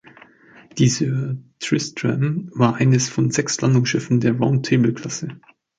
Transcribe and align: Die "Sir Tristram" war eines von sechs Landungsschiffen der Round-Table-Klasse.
Die 0.79 0.89
"Sir 0.89 1.37
Tristram" 1.59 2.49
war 2.55 2.73
eines 2.77 3.07
von 3.07 3.29
sechs 3.29 3.61
Landungsschiffen 3.61 4.19
der 4.19 4.35
Round-Table-Klasse. 4.35 5.39